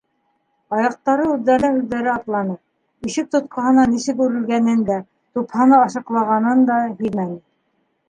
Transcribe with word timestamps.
Аяҡтары 0.77 1.27
үҙҙәренән-үҙҙәре 1.33 2.09
атланы, 2.13 2.57
ишек 3.11 3.31
тотҡаһына 3.37 3.87
нисек 3.93 4.27
үрелгәнен 4.29 4.85
дә, 4.91 5.01
тупһаны 5.39 5.83
ашаҡлағанын 5.85 6.69
да 6.75 6.85
һиҙмәне. 6.91 7.43